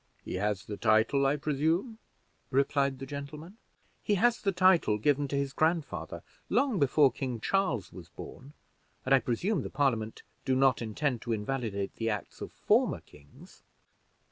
"He 0.25 0.33
has 0.37 0.65
the 0.65 0.77
title, 0.77 1.27
I 1.27 1.35
presume," 1.35 1.99
replied 2.49 2.97
the 2.97 3.05
gentleman. 3.05 3.59
"He 4.01 4.15
has 4.15 4.41
the 4.41 4.51
title 4.51 4.97
given 4.97 5.27
to 5.27 5.35
his 5.35 5.53
grandfather, 5.53 6.23
long 6.49 6.79
before 6.79 7.11
King 7.11 7.39
Charles 7.39 7.93
was 7.93 8.09
born, 8.09 8.53
and 9.05 9.13
I 9.13 9.19
presume 9.19 9.61
the 9.61 9.69
Parliament 9.69 10.23
do 10.43 10.55
not 10.55 10.81
intend 10.81 11.21
to 11.21 11.33
invalidate 11.33 11.97
the 11.97 12.09
acts 12.09 12.41
of 12.41 12.51
former 12.51 13.01
kings." 13.01 13.61